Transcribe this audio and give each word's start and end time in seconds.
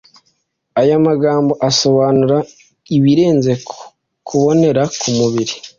Aya 0.81 0.95
magambo 1.07 1.53
asobanura 1.69 2.37
ibirenze 2.95 3.51
kubonera 4.27 4.81
k'umubiri 4.99 5.53